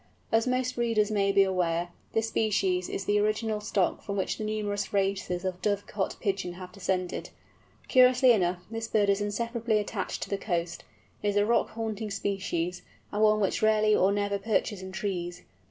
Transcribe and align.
As 0.31 0.47
most 0.47 0.77
readers 0.77 1.11
may 1.11 1.31
be 1.31 1.43
aware, 1.43 1.89
this 2.13 2.29
species 2.29 2.89
is 2.89 3.05
the 3.05 3.19
original 3.19 3.61
stock 3.61 4.01
from 4.01 4.15
which 4.17 4.39
the 4.39 4.43
numerous 4.43 4.91
races 4.91 5.45
of 5.45 5.61
dovecot 5.61 6.19
Pigeon 6.19 6.53
have 6.53 6.71
descended. 6.71 7.29
Curiously 7.87 8.31
enough, 8.31 8.65
this 8.71 8.87
bird 8.87 9.09
is 9.09 9.21
inseparably 9.21 9.77
attached 9.77 10.23
to 10.23 10.29
the 10.31 10.39
coast; 10.39 10.83
it 11.21 11.27
is 11.29 11.35
a 11.35 11.45
rock 11.45 11.69
haunting 11.77 12.09
species, 12.09 12.81
and 13.11 13.21
one 13.21 13.39
which 13.39 13.61
rarely 13.61 13.95
or 13.95 14.11
never 14.11 14.39
perches 14.39 14.81
in 14.81 14.91
trees. 14.91 15.43